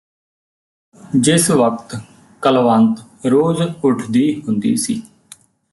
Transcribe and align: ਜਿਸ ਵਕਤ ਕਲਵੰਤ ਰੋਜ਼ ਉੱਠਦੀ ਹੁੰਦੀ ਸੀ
ਜਿਸ 1.17 1.49
ਵਕਤ 1.51 1.95
ਕਲਵੰਤ 2.43 3.25
ਰੋਜ਼ 3.25 3.61
ਉੱਠਦੀ 3.61 4.41
ਹੁੰਦੀ 4.41 4.75
ਸੀ 4.75 5.01